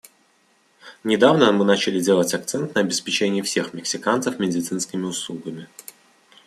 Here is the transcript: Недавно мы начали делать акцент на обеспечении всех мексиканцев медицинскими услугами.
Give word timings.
Недавно 1.03 1.51
мы 1.51 1.63
начали 1.63 1.99
делать 2.01 2.33
акцент 2.33 2.73
на 2.73 2.81
обеспечении 2.81 3.43
всех 3.43 3.75
мексиканцев 3.75 4.39
медицинскими 4.39 5.03
услугами. 5.03 5.67